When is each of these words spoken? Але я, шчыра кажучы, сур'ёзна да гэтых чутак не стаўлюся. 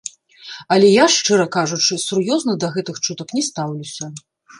Але 0.75 0.87
я, 0.91 1.03
шчыра 1.15 1.43
кажучы, 1.55 1.93
сур'ёзна 2.07 2.55
да 2.65 2.71
гэтых 2.79 2.95
чутак 3.09 3.29
не 3.41 3.45
стаўлюся. 3.49 4.05